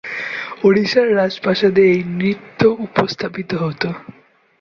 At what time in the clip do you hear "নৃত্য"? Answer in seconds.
2.11-2.59